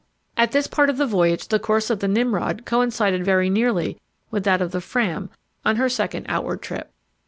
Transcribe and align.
At 0.35 0.51
this 0.51 0.65
part 0.65 0.89
of 0.89 0.97
the 0.97 1.05
voyage 1.05 1.49
the 1.49 1.59
course 1.59 1.91
of 1.91 1.99
the 1.99 2.07
Nimrod 2.07 2.65
coincided 2.65 3.23
very 3.23 3.51
nearly 3.51 4.01
with 4.31 4.43
that 4.45 4.59
of 4.59 4.71
the 4.71 4.81
Fram 4.81 5.29
on 5.63 5.75
her 5.75 5.89
second 5.89 6.25
outward 6.27 6.63
trip. 6.63 6.89